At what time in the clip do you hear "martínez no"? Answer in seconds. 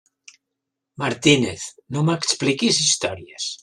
1.03-2.05